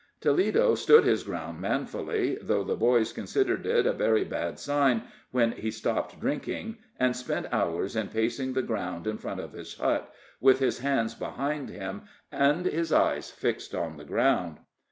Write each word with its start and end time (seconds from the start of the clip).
Toledo 0.19 0.73
stood 0.73 1.03
his 1.03 1.21
ground 1.21 1.59
manfully, 1.61 2.35
though 2.41 2.63
the 2.63 2.75
boys 2.75 3.13
considered 3.13 3.67
it 3.67 3.85
a 3.85 3.93
very 3.93 4.23
bad 4.23 4.57
sign 4.57 5.03
when 5.29 5.51
he 5.51 5.69
stopped 5.69 6.19
drinking, 6.19 6.77
and 6.99 7.15
spent 7.15 7.45
hours 7.53 7.95
in 7.95 8.07
pacing 8.07 8.53
the 8.53 8.63
ground 8.63 9.05
in 9.05 9.19
front 9.19 9.39
of 9.41 9.53
his 9.53 9.77
hut, 9.77 10.11
with 10.39 10.57
his 10.57 10.79
hands 10.79 11.13
behind 11.13 11.69
him, 11.69 12.01
and 12.31 12.65
his 12.65 12.91
eyes 12.91 13.29
fixed 13.29 13.75
on 13.75 13.97
the 13.97 14.03
ground. 14.03 14.57